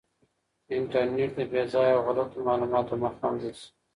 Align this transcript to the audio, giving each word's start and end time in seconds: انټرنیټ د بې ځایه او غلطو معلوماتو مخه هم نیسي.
انټرنیټ 0.77 1.31
د 1.37 1.39
بې 1.51 1.63
ځایه 1.71 1.93
او 1.95 2.01
غلطو 2.07 2.37
معلوماتو 2.47 2.93
مخه 3.03 3.19
هم 3.23 3.33
نیسي. 3.41 3.65